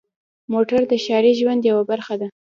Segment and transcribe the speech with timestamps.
[0.53, 2.27] موټر د ښاري ژوند یوه برخه ده.